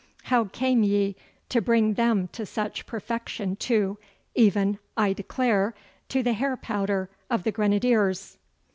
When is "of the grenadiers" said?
7.29-8.39